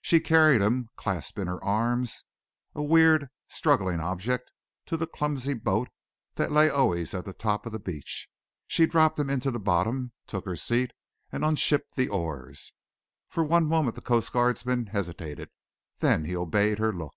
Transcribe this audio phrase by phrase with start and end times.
[0.00, 2.22] She carried him, clasped in her arms,
[2.72, 4.52] a weird, struggling object,
[4.86, 5.88] to the clumsy boat
[6.36, 8.28] that lay always at the top of the beach.
[8.68, 10.92] She dropped him into the bottom, took her seat,
[11.32, 12.72] and unshipped the oars.
[13.28, 15.50] For one moment the coast guardsman hesitated;
[15.98, 17.16] then he obeyed her look.